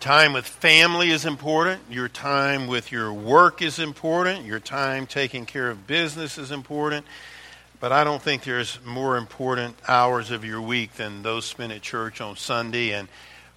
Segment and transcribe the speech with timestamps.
[0.00, 1.82] Time with family is important.
[1.90, 4.46] Your time with your work is important.
[4.46, 7.04] Your time taking care of business is important.
[7.80, 11.82] But I don't think there's more important hours of your week than those spent at
[11.82, 13.08] church on Sunday and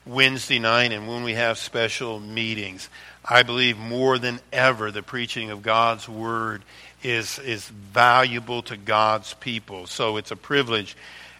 [0.05, 2.89] Wednesday night and when we have special meetings.
[3.23, 6.63] I believe more than ever the preaching of God's Word
[7.03, 9.87] is, is valuable to God's people.
[9.87, 10.97] So it's a privilege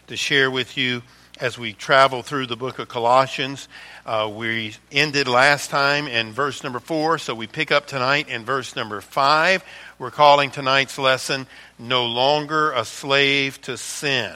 [0.07, 1.01] to share with you
[1.39, 3.67] as we travel through the book of Colossians.
[4.05, 8.45] Uh, we ended last time in verse number four, so we pick up tonight in
[8.45, 9.63] verse number five.
[9.97, 11.47] We're calling tonight's lesson
[11.79, 14.33] No Longer a Slave to Sin.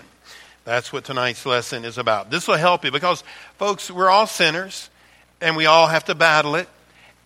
[0.63, 2.29] That's what tonight's lesson is about.
[2.31, 3.23] This will help you because,
[3.57, 4.89] folks, we're all sinners
[5.39, 6.67] and we all have to battle it.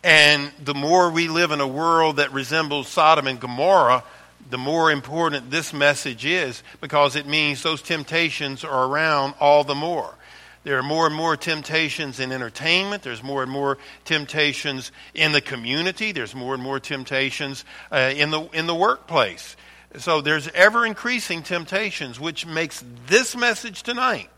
[0.04, 4.04] And the more we live in a world that resembles Sodom and Gomorrah,
[4.50, 9.76] the more important this message is because it means those temptations are around all the
[9.76, 10.16] more.
[10.64, 13.02] There are more and more temptations in entertainment.
[13.02, 16.12] There's more and more temptations in the community.
[16.12, 19.56] There's more and more temptations uh, in the in the workplace.
[19.98, 24.30] So there's ever increasing temptations, which makes this message tonight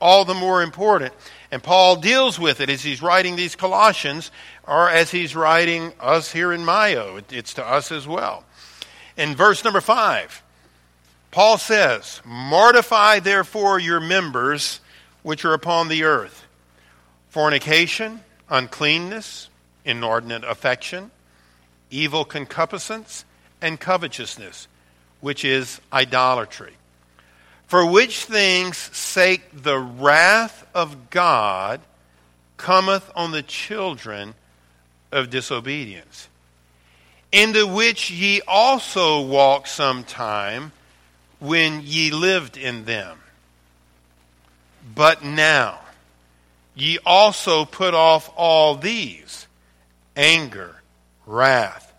[0.00, 1.12] all the more important.
[1.50, 4.30] And Paul deals with it as he's writing these Colossians,
[4.66, 7.20] or as he's writing us here in Mayo.
[7.30, 8.44] It's to us as well.
[9.20, 10.42] In verse number five,
[11.30, 14.80] Paul says, Mortify therefore your members
[15.22, 16.46] which are upon the earth
[17.28, 19.50] fornication, uncleanness,
[19.84, 21.10] inordinate affection,
[21.90, 23.26] evil concupiscence,
[23.60, 24.68] and covetousness,
[25.20, 26.72] which is idolatry.
[27.66, 31.82] For which things sake the wrath of God
[32.56, 34.32] cometh on the children
[35.12, 36.30] of disobedience
[37.32, 40.72] into which ye also walked sometime
[41.38, 43.18] when ye lived in them.
[44.94, 45.80] But now
[46.74, 49.46] ye also put off all these
[50.16, 50.76] anger,
[51.26, 51.92] wrath,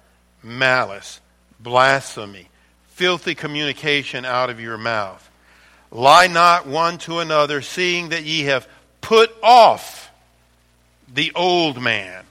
[0.43, 1.21] malice,
[1.59, 2.49] blasphemy,
[2.87, 5.27] filthy communication out of your mouth.
[5.91, 8.67] Lie not one to another, seeing that ye have
[9.01, 10.11] put off
[11.13, 12.23] the old man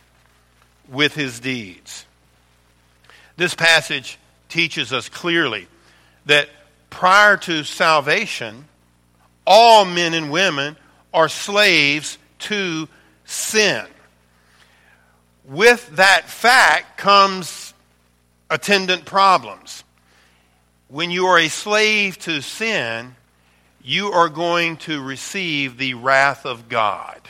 [0.88, 2.06] with his deeds
[3.40, 4.18] this passage
[4.50, 5.66] teaches us clearly
[6.26, 6.50] that
[6.90, 8.66] prior to salvation,
[9.46, 10.76] all men and women
[11.14, 12.86] are slaves to
[13.24, 13.86] sin.
[15.46, 17.72] With that fact comes
[18.50, 19.84] attendant problems.
[20.88, 23.16] When you are a slave to sin,
[23.82, 27.22] you are going to receive the wrath of God.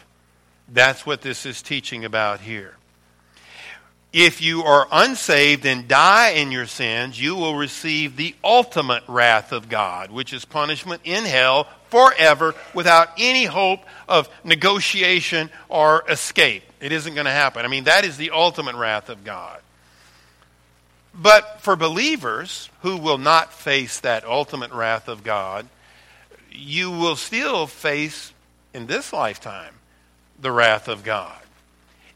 [0.69, 2.75] That's what this is teaching about here.
[4.13, 9.53] If you are unsaved and die in your sins, you will receive the ultimate wrath
[9.53, 16.65] of God, which is punishment in hell forever without any hope of negotiation or escape.
[16.81, 17.65] It isn't going to happen.
[17.65, 19.61] I mean, that is the ultimate wrath of God.
[21.15, 25.69] But for believers who will not face that ultimate wrath of God,
[26.51, 28.33] you will still face
[28.75, 29.75] in this lifetime
[30.41, 31.40] the wrath of God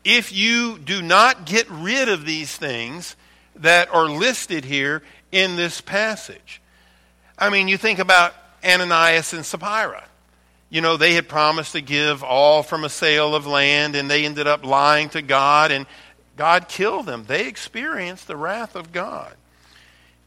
[0.05, 3.17] if you do not get rid of these things
[3.57, 6.61] that are listed here in this passage.
[7.39, 8.35] I mean, you think about
[8.65, 10.05] Ananias and Sapphira.
[10.71, 14.25] You know, they had promised to give all from a sale of land, and they
[14.25, 15.87] ended up lying to God, and
[16.37, 17.25] God killed them.
[17.27, 19.35] They experienced the wrath of God.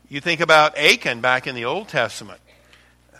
[0.09, 2.39] You think about Achan back in the Old Testament.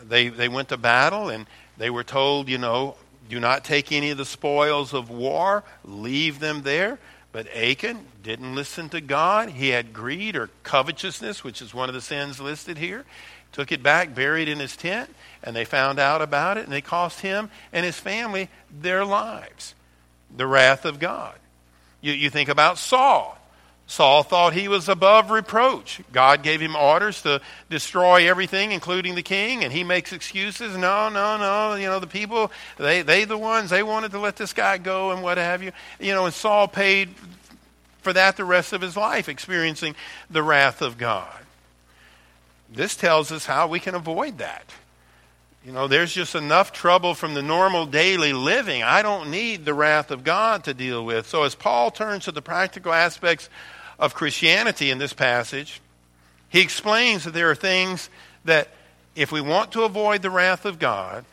[0.01, 1.47] They, they went to battle, and
[1.77, 2.95] they were told, you know,
[3.29, 6.99] do not take any of the spoils of war, leave them there.
[7.31, 9.49] But Achan didn't listen to God.
[9.49, 13.05] He had greed or covetousness, which is one of the sins listed here.
[13.51, 15.13] Took it back, buried in his tent,
[15.43, 19.75] and they found out about it, and it cost him and his family their lives.
[20.35, 21.35] The wrath of God.
[22.01, 23.37] You, you think about Saul.
[23.89, 26.01] Saul thought he was above reproach.
[26.11, 27.39] God gave him orders to
[27.69, 30.75] destroy everything, including the king, and he makes excuses.
[30.75, 31.75] No, no, no.
[31.75, 35.11] You know, the people, they, they the ones, they wanted to let this guy go
[35.11, 35.71] and what have you.
[36.01, 37.09] You know, and Saul paid
[38.01, 39.95] for that the rest of his life, experiencing
[40.29, 41.39] the wrath of God.
[42.69, 44.65] This tells us how we can avoid that.
[45.67, 48.83] You know, there's just enough trouble from the normal daily living.
[48.83, 51.27] I don't need the wrath of God to deal with.
[51.27, 53.49] So, as Paul turns to the practical aspects
[53.99, 55.81] of Christianity in this passage,
[56.47, 58.09] He explains that there are things
[58.45, 58.69] that,
[59.13, 61.25] if we want to avoid the wrath of God,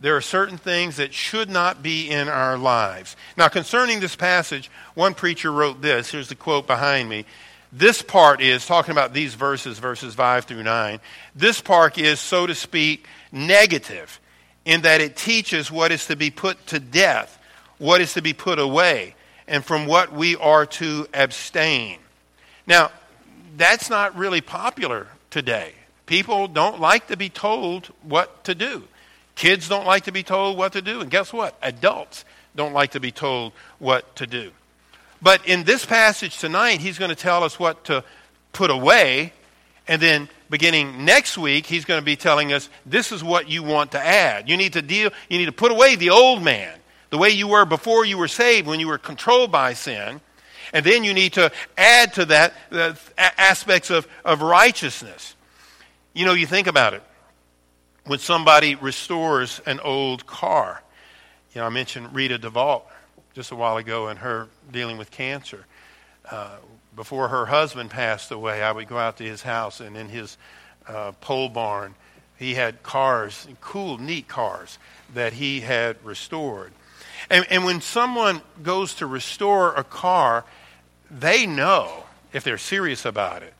[0.00, 3.14] there are certain things that should not be in our lives.
[3.36, 6.10] Now, concerning this passage, one preacher wrote this.
[6.10, 7.24] Here's the quote behind me.
[7.72, 10.98] This part is talking about these verses, verses 5 through 9.
[11.36, 14.20] This part is, so to speak, negative
[14.64, 17.38] in that it teaches what is to be put to death,
[17.78, 19.14] what is to be put away,
[19.48, 21.98] and from what we are to abstain.
[22.66, 22.90] Now,
[23.56, 25.72] that's not really popular today.
[26.06, 28.84] People don't like to be told what to do.
[29.34, 31.00] Kids don't like to be told what to do.
[31.00, 31.56] And guess what?
[31.62, 32.24] Adults
[32.54, 34.50] don't like to be told what to do.
[35.22, 38.04] But in this passage tonight, he's going to tell us what to
[38.52, 39.32] put away.
[39.86, 43.62] And then beginning next week, he's going to be telling us this is what you
[43.62, 44.48] want to add.
[44.48, 46.76] You need to deal, you need to put away the old man,
[47.10, 50.20] the way you were before you were saved, when you were controlled by sin.
[50.72, 55.34] And then you need to add to that the aspects of, of righteousness.
[56.12, 57.02] You know, you think about it.
[58.04, 60.82] When somebody restores an old car,
[61.54, 62.82] you know, I mentioned Rita DeVault
[63.34, 65.64] just a while ago and her dealing with cancer.
[66.30, 66.56] Uh,
[67.00, 70.36] before her husband passed away, I would go out to his house, and in his
[70.86, 71.94] uh, pole barn,
[72.38, 74.78] he had cars, cool, neat cars
[75.14, 76.72] that he had restored.
[77.30, 80.44] And, and when someone goes to restore a car,
[81.10, 82.04] they know,
[82.34, 83.54] if they're serious about it,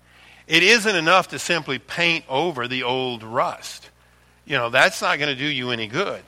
[0.46, 3.88] it isn't enough to simply paint over the old rust.
[4.44, 6.22] You know, that's not going to do you any good.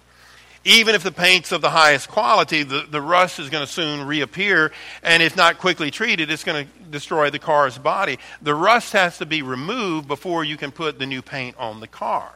[0.65, 4.07] Even if the paint's of the highest quality, the, the rust is going to soon
[4.07, 4.73] reappear,
[5.03, 8.19] and if not quickly treated, it's going to destroy the car's body.
[8.41, 11.89] The rust has to be removed before you can put the new paint on the
[11.89, 12.31] car.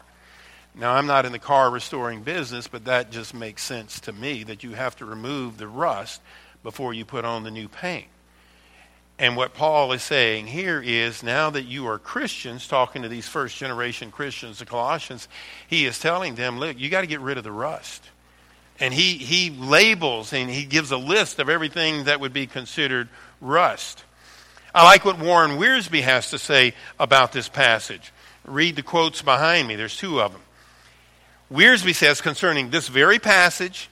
[0.75, 4.43] Now, I'm not in the car restoring business, but that just makes sense to me
[4.45, 6.21] that you have to remove the rust
[6.63, 8.09] before you put on the new paint.
[9.19, 13.27] And what Paul is saying here is now that you are Christians, talking to these
[13.27, 15.29] first generation Christians, the Colossians,
[15.67, 18.03] he is telling them, look, you got to get rid of the rust.
[18.79, 23.09] And he, he labels and he gives a list of everything that would be considered
[23.41, 24.05] rust.
[24.77, 28.13] I like what Warren Wiersbe has to say about this passage.
[28.45, 30.43] Read the quotes behind me, there's two of them.
[31.53, 33.89] Wiersbe says concerning this very passage,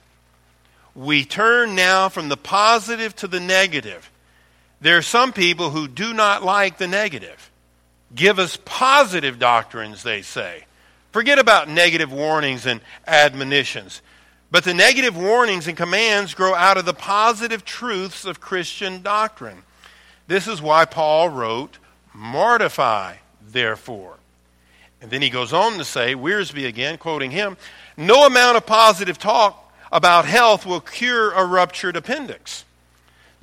[0.93, 4.09] we turn now from the positive to the negative
[4.81, 7.49] there are some people who do not like the negative.
[8.13, 10.65] Give us positive doctrines, they say.
[11.11, 14.01] Forget about negative warnings and admonitions.
[14.51, 19.63] But the negative warnings and commands grow out of the positive truths of Christian doctrine.
[20.27, 21.77] This is why Paul wrote,
[22.13, 23.15] Mortify,
[23.47, 24.15] therefore.
[25.01, 27.57] And then he goes on to say, Wiersbe again, quoting him,
[27.97, 32.65] No amount of positive talk about health will cure a ruptured appendix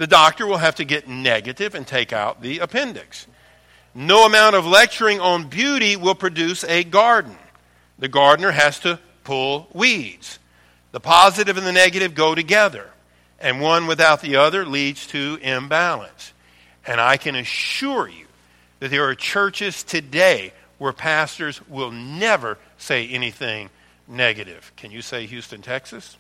[0.03, 3.29] the doctor will have to get negative and take out the appendix.
[3.95, 7.37] No amount of lecturing on beauty will produce a garden.
[8.01, 10.41] The gardener has to pull weeds.
[10.91, 12.91] The positive and the negative go together,
[13.39, 16.33] and one without the other leads to imbalance.
[16.87, 18.27] And I can assure you
[18.81, 23.71] that there are churches today where pastors will never say anything
[24.09, 24.73] negative.
[24.77, 26.17] Can you say Houston, Texas?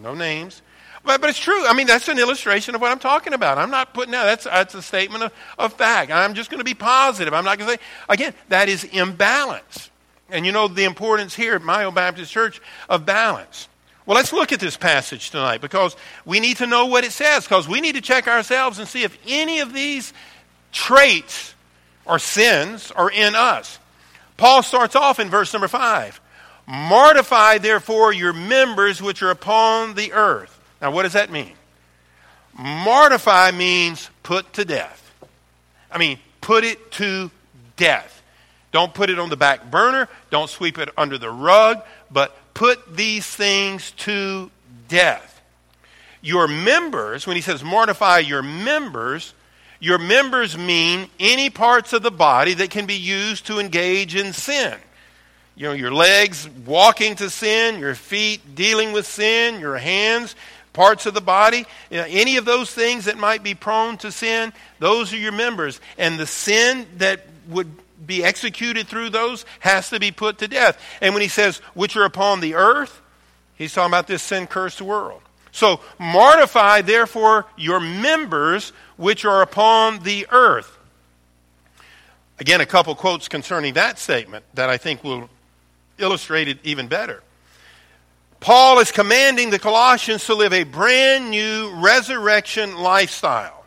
[0.00, 0.62] No names.
[1.04, 1.66] But, but it's true.
[1.66, 3.58] I mean, that's an illustration of what I'm talking about.
[3.58, 4.24] I'm not putting that.
[4.24, 6.10] That's, that's a statement of, of fact.
[6.10, 7.34] I'm just going to be positive.
[7.34, 9.90] I'm not going to say, again, that is imbalance.
[10.30, 13.68] And you know the importance here at Mayo Baptist Church of balance.
[14.06, 15.96] Well, let's look at this passage tonight because
[16.26, 19.02] we need to know what it says because we need to check ourselves and see
[19.02, 20.12] if any of these
[20.72, 21.54] traits
[22.04, 23.78] or sins are in us.
[24.36, 26.20] Paul starts off in verse number 5.
[26.66, 30.58] Mortify, therefore, your members which are upon the earth.
[30.82, 31.52] Now, what does that mean?
[32.58, 35.00] Mortify means put to death.
[35.90, 37.30] I mean, put it to
[37.76, 38.22] death.
[38.70, 40.08] Don't put it on the back burner.
[40.30, 44.50] Don't sweep it under the rug, but put these things to
[44.88, 45.42] death.
[46.22, 49.34] Your members, when he says mortify your members,
[49.80, 54.32] your members mean any parts of the body that can be used to engage in
[54.32, 54.78] sin.
[55.56, 60.34] You know, your legs walking to sin, your feet dealing with sin, your hands
[60.74, 64.12] parts of the body, you know, any of those things that might be prone to
[64.12, 65.80] sin, those are your members.
[65.96, 67.70] And the sin that would
[68.06, 70.80] be executed through those has to be put to death.
[71.00, 73.00] And when he says, which are upon the earth,
[73.54, 75.22] he's talking about this sin cursed world.
[75.52, 80.78] So, mortify therefore your members which are upon the earth.
[82.40, 85.30] Again, a couple quotes concerning that statement that I think will
[85.98, 87.22] illustrate it even better.
[88.40, 93.64] Paul is commanding the Colossians to live a brand new resurrection lifestyle.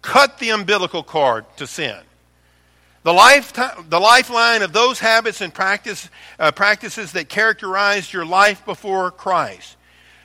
[0.00, 2.00] Cut the umbilical cord to sin.
[3.04, 8.64] The, lifetime, the lifeline of those habits and practice, uh, practices that characterized your life
[8.64, 9.76] before Christ.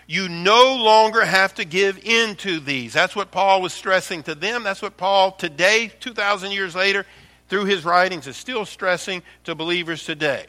[0.05, 2.93] You no longer have to give in to these.
[2.93, 4.63] That's what Paul was stressing to them.
[4.63, 7.05] That's what Paul today, 2,000 years later,
[7.50, 10.46] through his writings, is still stressing to believers today.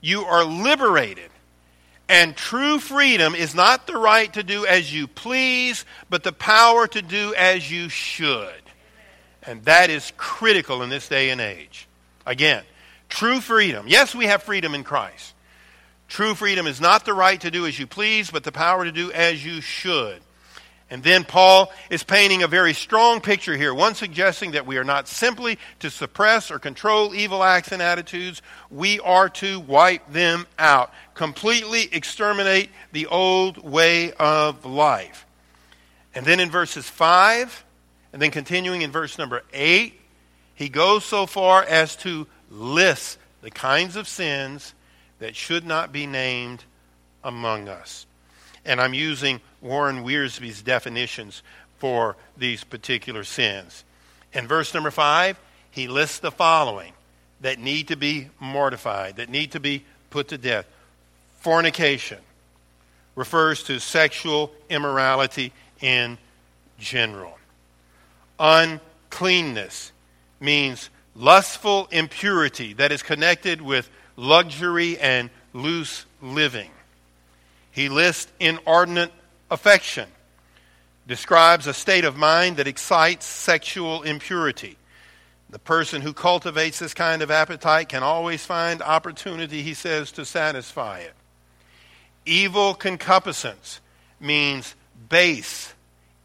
[0.00, 1.30] You are liberated.
[2.08, 6.86] And true freedom is not the right to do as you please, but the power
[6.88, 8.59] to do as you should.
[9.46, 11.88] And that is critical in this day and age.
[12.26, 12.62] Again,
[13.08, 13.86] true freedom.
[13.88, 15.34] Yes, we have freedom in Christ.
[16.08, 18.92] True freedom is not the right to do as you please, but the power to
[18.92, 20.20] do as you should.
[20.90, 24.84] And then Paul is painting a very strong picture here, one suggesting that we are
[24.84, 30.48] not simply to suppress or control evil acts and attitudes, we are to wipe them
[30.58, 35.26] out, completely exterminate the old way of life.
[36.12, 37.64] And then in verses 5
[38.12, 39.94] and then continuing in verse number 8,
[40.54, 44.74] he goes so far as to list the kinds of sins
[45.18, 46.64] that should not be named
[47.22, 48.06] among us.
[48.64, 51.42] And I'm using Warren Wiersbe's definitions
[51.78, 53.84] for these particular sins.
[54.32, 55.38] In verse number 5,
[55.70, 56.92] he lists the following
[57.40, 60.66] that need to be mortified, that need to be put to death.
[61.40, 62.18] Fornication
[63.14, 66.18] refers to sexual immorality in
[66.78, 67.39] general.
[68.40, 69.92] Uncleanness
[70.40, 76.70] means lustful impurity that is connected with luxury and loose living.
[77.70, 79.12] He lists inordinate
[79.50, 80.08] affection,
[81.06, 84.78] describes a state of mind that excites sexual impurity.
[85.50, 90.24] The person who cultivates this kind of appetite can always find opportunity, he says, to
[90.24, 91.12] satisfy it.
[92.24, 93.80] Evil concupiscence
[94.18, 94.74] means
[95.08, 95.74] base,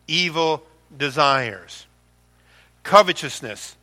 [0.07, 0.63] evil
[0.95, 1.84] desires.
[2.85, 3.75] Covetousness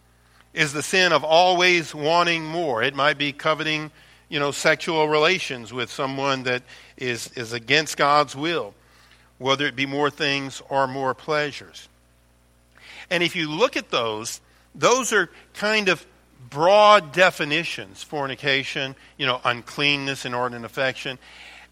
[0.55, 2.85] is the sin of always wanting more.
[2.85, 3.91] It might be coveting,
[4.29, 6.63] you know, sexual relations with someone that
[6.97, 8.75] is, is against God's will,
[9.39, 11.89] whether it be more things or more pleasures.
[13.11, 14.41] And if you look at those,
[14.73, 16.07] those are kind of
[16.49, 21.19] broad definitions fornication, you know, uncleanness, inordinate affection.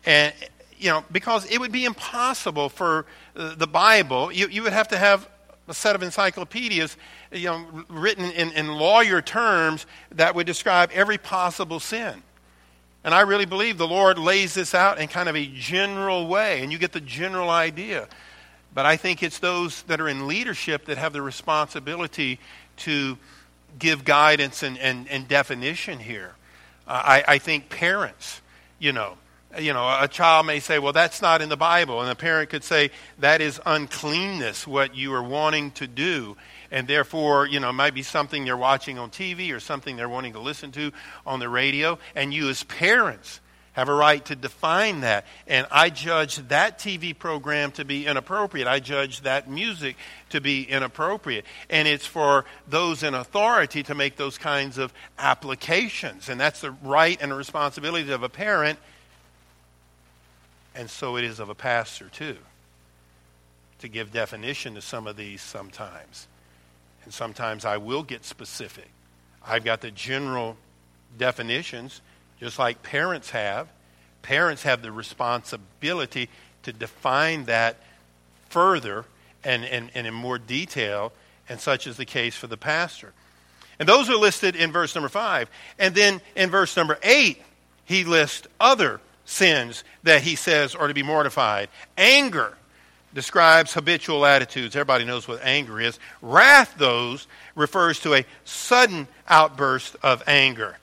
[0.04, 0.34] And,
[0.78, 3.06] you know, because it would be impossible for
[3.37, 5.28] uh, the Bible, you, you would have to have
[5.71, 6.97] a set of encyclopedias
[7.31, 12.23] you know, written in, in lawyer terms that would describe every possible sin.
[13.05, 16.62] And I really believe the Lord lays this out in kind of a general way,
[16.62, 18.09] and you get the general idea.
[18.75, 22.39] But I think it's those that are in leadership that have the responsibility
[22.79, 23.17] to
[23.79, 26.35] give guidance and, and, and definition here.
[26.87, 28.43] Uh, I, I think parents,
[28.79, 29.17] you know,
[29.59, 32.00] you know, a child may say, well, that's not in the Bible.
[32.00, 36.37] And a parent could say, that is uncleanness, what you are wanting to do.
[36.71, 40.09] And therefore, you know, it might be something they're watching on TV or something they're
[40.09, 40.92] wanting to listen to
[41.26, 41.99] on the radio.
[42.14, 43.40] And you, as parents,
[43.73, 45.26] have a right to define that.
[45.47, 48.69] And I judge that TV program to be inappropriate.
[48.69, 49.97] I judge that music
[50.30, 51.45] to be inappropriate.
[51.69, 56.28] And it's for those in authority to make those kinds of applications.
[56.28, 58.78] And that's the right and responsibility of a parent
[60.75, 62.37] and so it is of a pastor, too,
[63.81, 66.27] to give definition to some of these sometimes.
[67.05, 68.89] And sometimes I will get specific.
[69.45, 70.57] I've got the general
[71.19, 72.00] definitions,
[72.39, 73.69] just like parents have.
[74.23, 76.29] Parents have the responsibility
[76.62, 77.79] to define that
[78.50, 79.07] further
[79.43, 81.12] and, and, and in more detail,
[81.49, 83.12] and such is the case for the pastor.
[83.79, 85.50] And those are listed in verse number 5.
[85.79, 87.41] And then in verse number 8,
[87.87, 91.68] he lists other sins that he says are to be mortified.
[91.96, 92.56] Anger
[93.14, 94.76] describes habitual attitudes.
[94.76, 95.99] Everybody knows what anger is.
[96.20, 100.76] Wrath, those, refers to a sudden outburst of anger.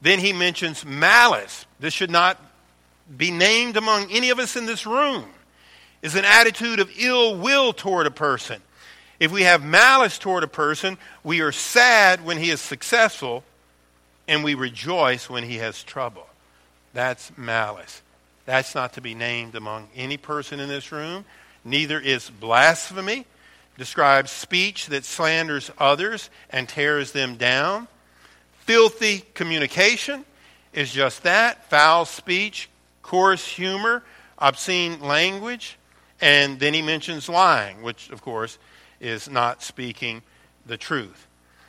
[0.00, 1.66] Then he mentions malice.
[1.78, 2.40] This should not
[3.16, 5.24] be named among any of us in this room.
[6.02, 8.62] Is an attitude of ill will toward a person.
[9.18, 13.44] If we have malice toward a person, we are sad when he is successful
[14.26, 16.26] and we rejoice when he has trouble.
[16.92, 18.02] That's malice.
[18.46, 21.24] That's not to be named among any person in this room.
[21.64, 23.26] Neither is blasphemy,
[23.76, 27.86] describes speech that slanders others and tears them down.
[28.60, 30.24] Filthy communication
[30.72, 32.68] is just that foul speech,
[33.02, 34.02] coarse humor,
[34.38, 35.76] obscene language.
[36.20, 38.58] And then he mentions lying, which, of course,
[39.00, 40.22] is not speaking
[40.66, 41.26] the truth.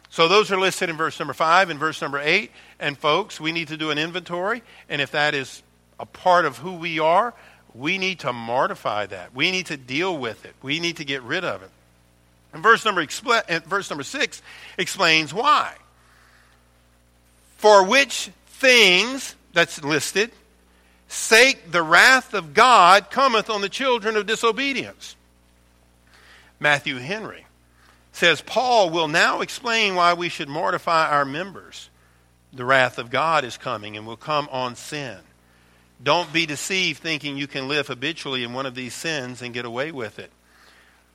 [0.10, 2.52] So those are listed in verse number 5 and verse number 8.
[2.82, 4.64] And folks, we need to do an inventory.
[4.90, 5.62] And if that is
[6.00, 7.34] a part of who we are,
[7.76, 9.34] we need to mortify that.
[9.36, 10.56] We need to deal with it.
[10.64, 11.70] We need to get rid of it.
[12.54, 14.42] And verse number, verse number 6
[14.80, 15.76] explains why.
[17.58, 20.32] For which things, that's listed,
[21.08, 25.16] sake the wrath of God cometh on the children of disobedience.
[26.60, 27.46] Matthew Henry
[28.12, 31.91] says Paul will now explain why we should mortify our members.
[32.54, 35.18] The wrath of God is coming and will come on sin.
[36.04, 39.66] Don't be deceived thinking you can live habitually in one of these sins and get
[39.66, 40.32] away with it.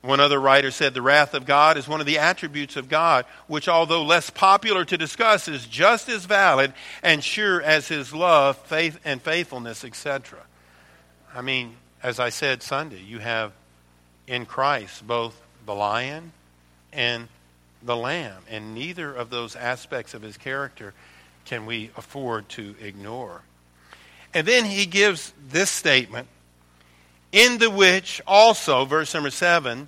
[0.01, 3.25] One other writer said the wrath of God is one of the attributes of God,
[3.47, 8.57] which, although less popular to discuss, is just as valid and sure as his love,
[8.57, 10.39] faith, and faithfulness, etc.
[11.35, 13.51] I mean, as I said Sunday, you have
[14.27, 16.31] in Christ both the lion
[16.93, 17.27] and
[17.83, 20.93] the lamb, and neither of those aspects of his character
[21.47, 23.41] can we afford to ignore.
[24.33, 26.27] And then he gives this statement
[27.31, 29.87] in the which also, verse number seven,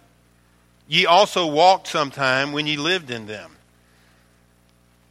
[0.88, 3.51] ye also walked sometime when ye lived in them.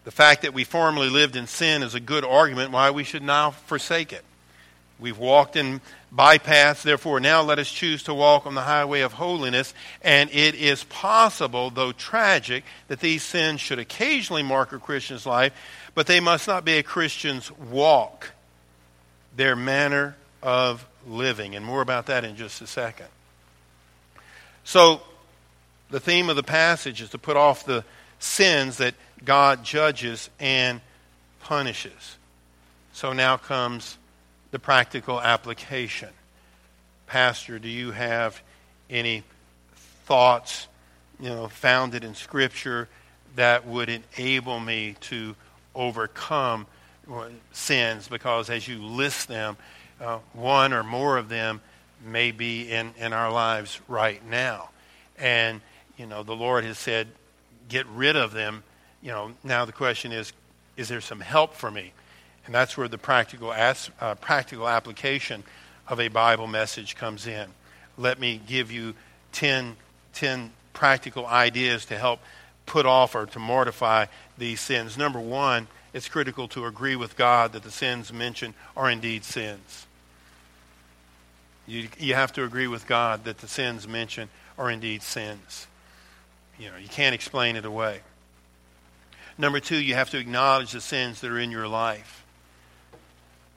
[0.04, 3.22] The fact that we formerly lived in sin is a good argument why we should
[3.22, 4.24] now forsake it.
[4.98, 5.80] We've walked in
[6.12, 9.74] bypaths, therefore now let us choose to walk on the highway of holiness.
[10.02, 15.52] And it is possible, though tragic, that these sins should occasionally mark a Christian's life,
[15.98, 18.30] but they must not be a Christian's walk,
[19.34, 20.14] their manner
[20.44, 21.56] of living.
[21.56, 23.08] And more about that in just a second.
[24.62, 25.00] So,
[25.90, 27.84] the theme of the passage is to put off the
[28.20, 30.80] sins that God judges and
[31.40, 32.16] punishes.
[32.92, 33.98] So now comes
[34.52, 36.10] the practical application.
[37.08, 38.40] Pastor, do you have
[38.88, 39.24] any
[40.04, 40.68] thoughts,
[41.18, 42.88] you know, founded in Scripture
[43.34, 45.34] that would enable me to
[45.78, 46.66] overcome
[47.52, 48.08] sins?
[48.08, 49.56] Because as you list them,
[50.00, 51.60] uh, one or more of them
[52.04, 54.70] may be in, in our lives right now.
[55.18, 55.60] And,
[55.96, 57.08] you know, the Lord has said,
[57.68, 58.62] get rid of them.
[59.02, 60.32] You know, now the question is,
[60.76, 61.92] is there some help for me?
[62.46, 65.42] And that's where the practical, as, uh, practical application
[65.86, 67.48] of a Bible message comes in.
[67.96, 68.94] Let me give you
[69.32, 69.76] 10,
[70.14, 72.20] 10 practical ideas to help
[72.68, 74.96] put off or to mortify these sins.
[74.96, 79.86] Number one, it's critical to agree with God that the sins mentioned are indeed sins.
[81.66, 85.66] You, you have to agree with God that the sins mentioned are indeed sins.
[86.58, 88.00] You know, you can't explain it away.
[89.36, 92.24] Number two, you have to acknowledge the sins that are in your life.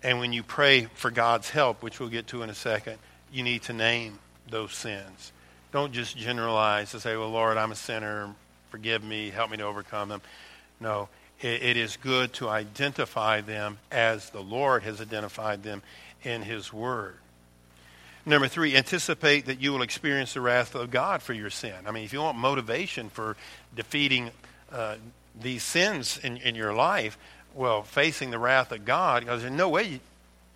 [0.04, 2.97] And when you pray for God's help, which we'll get to in a second,
[3.32, 4.19] you need to name
[4.50, 5.32] those sins.
[5.71, 8.36] Don't just generalize and say, well, Lord, I'm a sinner.
[8.71, 9.29] Forgive me.
[9.29, 10.21] Help me to overcome them.
[10.79, 11.10] No,
[11.41, 15.84] it, it is good to identify them as the Lord has identified them
[16.23, 17.15] in His Word.
[18.25, 21.75] Number three, anticipate that you will experience the wrath of God for your sin.
[21.86, 23.36] I mean, if you want motivation for
[23.75, 24.31] defeating
[24.71, 24.95] uh,
[25.39, 27.17] these sins in, in your life,
[27.53, 29.99] well, facing the wrath of God, because there's no way you,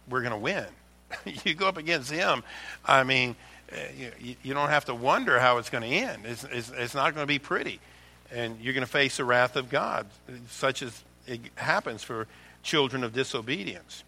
[0.10, 0.66] we're going to win.
[1.44, 2.44] you go up against Him,
[2.86, 3.36] I mean,
[3.72, 3.76] uh,
[4.22, 6.26] you, you, don't have to wonder how it's going to end.
[6.26, 7.82] It's, it's, it's not going to be pretty.
[8.32, 10.08] And you're going to face the wrath of God,
[10.50, 12.28] such as it happens for
[12.64, 14.04] children of disobedience.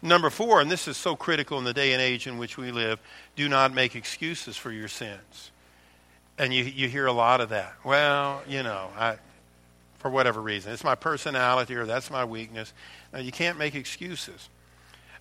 [0.00, 2.70] Number four, and this is so critical in the day and age in which we
[2.70, 3.00] live,
[3.36, 5.50] do not make excuses for your sins.
[6.38, 7.74] And you, you hear a lot of that.
[7.84, 9.16] Well, you know, I,
[9.98, 12.72] for whatever reason, it's my personality or that's my weakness.
[13.12, 14.48] Now, you can't make excuses.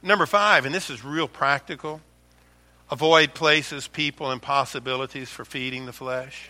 [0.04, 2.02] Number five, and this is real practical
[2.90, 6.50] avoid places, people, and possibilities for feeding the flesh.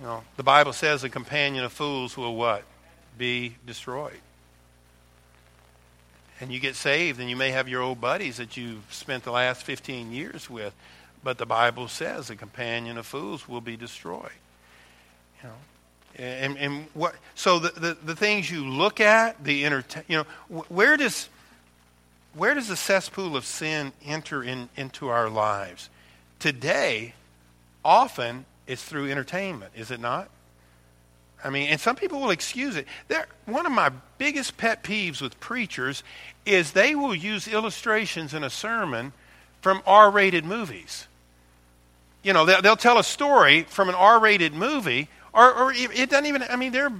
[0.00, 2.64] You know, the Bible says a companion of fools will what?
[3.16, 4.20] Be destroyed
[6.40, 9.30] and you get saved, and you may have your old buddies that you've spent the
[9.30, 10.74] last 15 years with,
[11.22, 14.30] but the Bible says a companion of fools will be destroyed.
[15.42, 15.54] You know,
[16.16, 17.14] and, and what?
[17.34, 21.28] So the, the, the things you look at, the entertain, you know, where does
[22.34, 25.88] where does the cesspool of sin enter in, into our lives?
[26.40, 27.14] Today,
[27.84, 30.28] often it's through entertainment, is it not?
[31.44, 32.86] I mean, and some people will excuse it.
[33.08, 36.02] They're, one of my biggest pet peeves with preachers
[36.46, 39.12] is they will use illustrations in a sermon
[39.60, 41.06] from R rated movies.
[42.22, 46.08] You know, they'll, they'll, tell a story from an R rated movie, or, or it
[46.08, 46.92] doesn't even, I mean, there are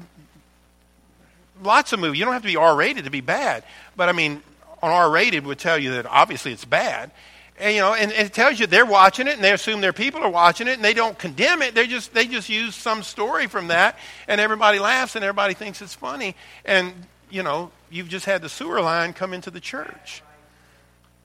[1.63, 2.19] lots of movies.
[2.19, 3.65] You don't have to be R rated to be bad,
[3.97, 4.43] but I mean,
[4.83, 7.11] on R rated would tell you that obviously it's bad.
[7.59, 9.93] And, you know, and, and, it tells you they're watching it, and they assume their
[9.93, 11.75] people are watching it, and they don't condemn it.
[11.75, 15.81] They just they just use some story from that, and everybody laughs, and everybody thinks
[15.81, 16.35] it's funny.
[16.65, 16.93] And
[17.31, 20.23] you know, you've just had the sewer line come into the church.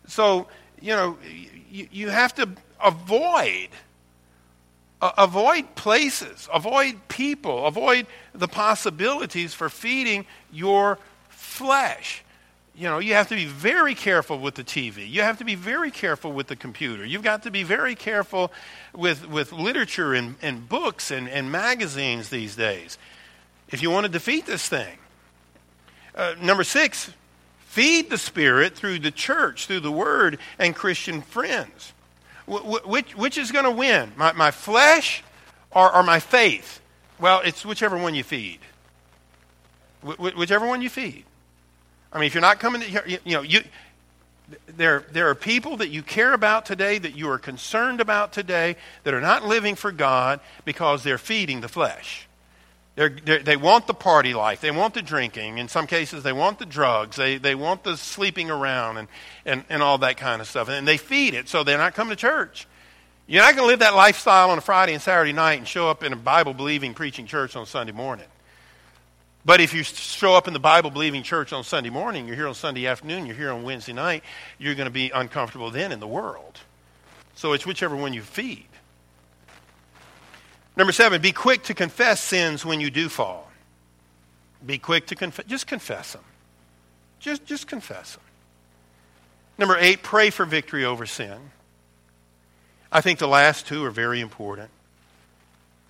[0.08, 0.48] So
[0.82, 1.18] you know,
[1.72, 2.50] you, you have to
[2.84, 3.70] avoid
[5.02, 10.98] Uh, avoid places, avoid people, avoid the possibilities for feeding your
[11.30, 12.22] flesh.
[12.80, 15.10] You know, you have to be very careful with the TV.
[15.10, 17.06] You have to be very careful with the computer.
[17.06, 18.54] You've got to be very careful
[18.96, 22.98] with, with literature and, and books and, and magazines these days
[23.68, 24.98] if you want to defeat this thing.
[26.16, 27.12] Uh, number six,
[27.60, 31.92] feed the Spirit through the church, through the Word, and Christian friends.
[32.46, 34.14] Wh- which, which is going to win?
[34.16, 35.22] My, my flesh
[35.72, 36.80] or, or my faith?
[37.20, 38.60] Well, it's whichever one you feed.
[40.02, 41.26] Wh- whichever one you feed.
[42.12, 43.62] I mean, if you're not coming to, you, you know, you,
[44.68, 48.76] there, there are people that you care about today, that you are concerned about today,
[49.04, 52.28] that are not living for God because they're feeding the flesh.
[52.96, 54.60] They're, they're, they want the party life.
[54.60, 55.58] They want the drinking.
[55.58, 57.16] In some cases, they want the drugs.
[57.16, 59.08] They, they want the sleeping around and,
[59.46, 60.68] and, and all that kind of stuff.
[60.68, 62.68] And they feed it, so they're not coming to church.
[63.28, 65.90] You're not going to live that lifestyle on a Friday and Saturday night and show
[65.90, 68.26] up in a Bible believing preaching church on Sunday morning.
[69.50, 72.48] But if you show up in the Bible believing church on Sunday morning, you're here
[72.48, 74.24] on Sunday afternoon, you're here on Wednesday night,
[74.60, 76.60] you're going to be uncomfortable then in the world.
[77.34, 78.68] So it's whichever one you feed.
[80.78, 83.50] Number seven, be quick to confess sins when you do fall.
[84.64, 85.48] Be quick to confess.
[85.48, 86.24] Just confess them.
[87.20, 88.24] Just, just confess them.
[89.58, 91.40] Number eight, pray for victory over sin.
[92.92, 94.70] I think the last two are very important.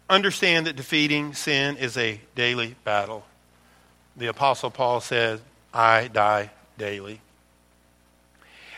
[0.09, 3.25] Understand that defeating sin is a daily battle.
[4.19, 5.39] The Apostle Paul says,
[5.73, 7.21] I die daily.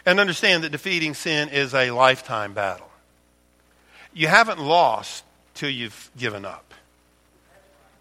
[0.05, 2.89] And understand that defeating sin is a lifetime battle.
[4.13, 5.23] You haven't lost
[5.55, 6.75] till you've given up,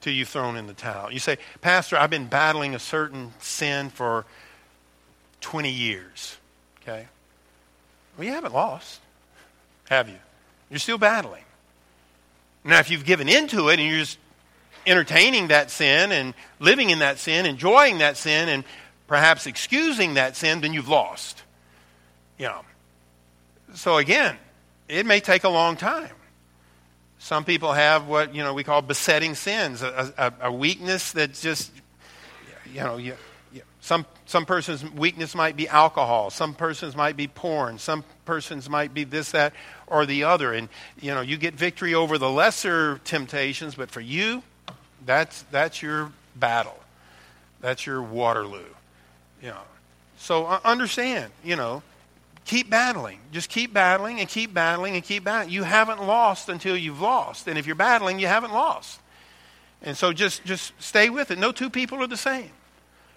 [0.02, 1.10] till you've thrown in the towel.
[1.10, 4.26] You say, Pastor, I've been battling a certain sin for
[5.40, 6.36] 20 years.
[6.82, 7.06] Okay?
[8.18, 9.00] Well, you haven't lost,
[9.88, 10.18] have you?
[10.68, 11.44] You're still battling.
[12.64, 14.18] Now, if you've given into it and you're just
[14.86, 18.64] entertaining that sin and living in that sin, enjoying that sin, and
[19.06, 21.42] perhaps excusing that sin, then you've lost.
[22.38, 22.62] You know.
[23.74, 24.36] So again,
[24.88, 26.10] it may take a long time.
[27.18, 31.34] Some people have what you know we call besetting sins, a, a, a weakness that
[31.34, 31.70] just
[32.72, 33.14] you know you,
[33.52, 38.70] you, some some person's weakness might be alcohol, some persons might be porn, some persons
[38.70, 39.52] might be this that
[39.86, 44.00] or the other, and you know you get victory over the lesser temptations, but for
[44.00, 44.42] you,
[45.06, 46.78] that's that's your battle,
[47.60, 48.60] that's your Waterloo,
[49.42, 49.62] you know.
[50.18, 51.82] So uh, understand, you know,
[52.44, 53.20] keep battling.
[53.32, 55.52] Just keep battling and keep battling and keep battling.
[55.52, 57.46] You haven't lost until you've lost.
[57.46, 59.00] And if you're battling, you haven't lost.
[59.82, 61.38] And so just, just stay with it.
[61.38, 62.50] No two people are the same.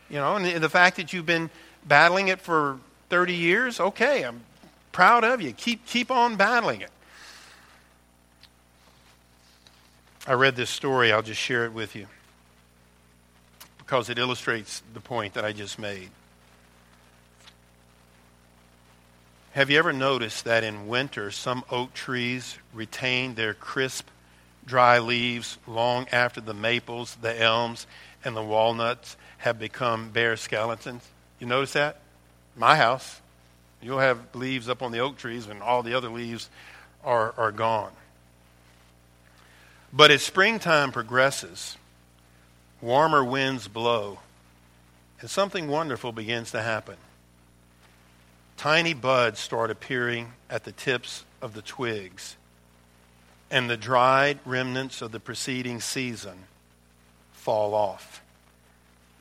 [0.10, 1.50] You know, and the fact that you've been
[1.86, 2.78] battling it for
[3.10, 4.42] 30 years, okay, I'm
[4.92, 5.52] proud of you.
[5.52, 6.92] Keep, keep on battling it.
[10.26, 11.12] I read this story.
[11.12, 12.08] I'll just share it with you
[13.78, 16.10] because it illustrates the point that I just made.
[19.52, 24.08] Have you ever noticed that in winter some oak trees retain their crisp,
[24.66, 27.86] dry leaves long after the maples, the elms,
[28.24, 31.06] and the walnuts have become bare skeletons?
[31.40, 32.00] You notice that?
[32.56, 33.20] My house,
[33.82, 36.50] you'll have leaves up on the oak trees when all the other leaves
[37.04, 37.92] are, are gone.
[39.94, 41.78] But as springtime progresses,
[42.82, 44.20] warmer winds blow,
[45.22, 46.98] and something wonderful begins to happen
[48.64, 52.38] tiny buds start appearing at the tips of the twigs,
[53.52, 56.46] and the dried remnants of the preceding season
[57.34, 58.22] fall off.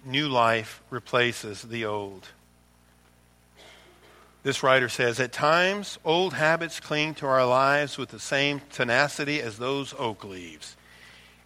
[0.05, 2.29] New life replaces the old.
[4.43, 9.41] This writer says At times, old habits cling to our lives with the same tenacity
[9.41, 10.77] as those oak leaves.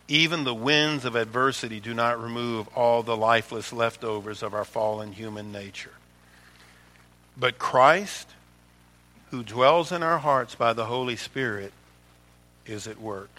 [0.08, 5.12] Even the winds of adversity do not remove all the lifeless leftovers of our fallen
[5.12, 5.92] human nature.
[7.36, 8.28] But Christ,
[9.30, 11.72] who dwells in our hearts by the Holy Spirit,
[12.64, 13.30] is at work.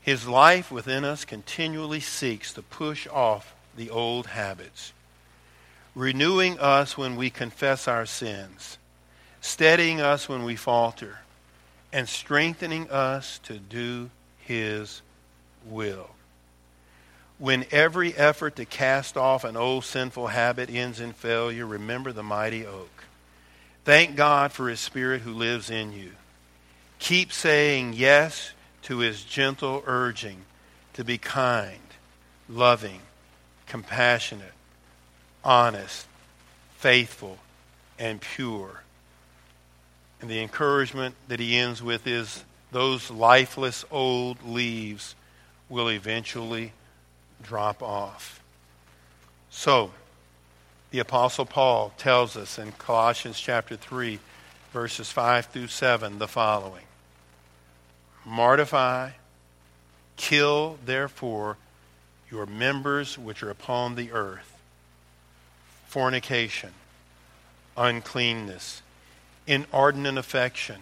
[0.00, 4.92] His life within us continually seeks to push off the old habits,
[5.94, 8.78] renewing us when we confess our sins,
[9.40, 11.18] steadying us when we falter,
[11.92, 15.02] and strengthening us to do His
[15.66, 16.10] will.
[17.38, 22.22] When every effort to cast off an old sinful habit ends in failure, remember the
[22.22, 23.04] mighty oak.
[23.84, 26.12] Thank God for His Spirit who lives in you.
[26.98, 30.42] Keep saying yes to His gentle urging
[30.92, 31.80] to be kind,
[32.48, 33.00] loving,
[33.66, 34.52] compassionate,
[35.44, 36.06] honest,
[36.76, 37.38] faithful,
[37.98, 38.82] and pure.
[40.20, 45.14] And the encouragement that He ends with is those lifeless old leaves
[45.68, 46.72] will eventually
[47.42, 48.42] drop off.
[49.50, 49.92] So,
[50.90, 54.18] the Apostle Paul tells us in Colossians chapter 3,
[54.72, 56.84] verses 5 through 7, the following
[58.24, 59.10] Mortify,
[60.16, 61.56] kill, therefore,
[62.30, 64.49] your members which are upon the earth
[65.90, 66.70] fornication,
[67.76, 68.80] uncleanness,
[69.48, 70.76] inordinate affection,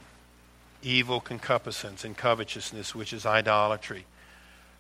[0.83, 4.05] evil concupiscence, and covetousness, which is idolatry.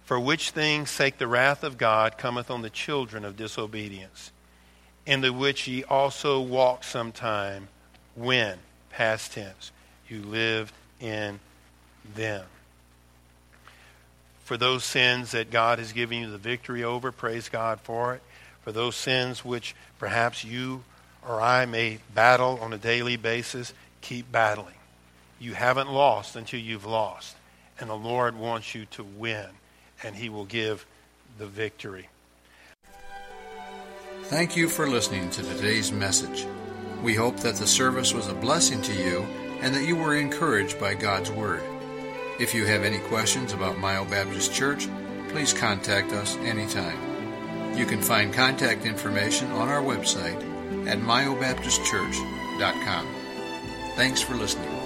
[0.04, 4.30] For which things sake the wrath of God cometh on the children of disobedience,
[5.06, 7.68] in the which ye also walked sometime
[8.14, 8.58] when,
[8.90, 9.72] past tense,
[10.10, 11.40] you lived in
[12.14, 12.44] them.
[14.44, 18.22] For those sins that God has given you the victory over, praise God for it.
[18.62, 20.82] For those sins which perhaps you
[21.26, 24.74] or I may battle on a daily basis, keep battling.
[25.38, 27.36] You haven't lost until you've lost.
[27.80, 29.46] And the Lord wants you to win,
[30.02, 30.84] and He will give
[31.38, 32.08] the victory.
[34.24, 36.46] Thank you for listening to today's message.
[37.02, 39.20] We hope that the service was a blessing to you
[39.60, 41.62] and that you were encouraged by God's Word.
[42.40, 44.88] If you have any questions about Mayo Baptist Church,
[45.28, 47.17] please contact us anytime.
[47.78, 50.42] You can find contact information on our website
[50.88, 53.06] at mayobaptistchurch.com.
[53.94, 54.77] Thanks for listening.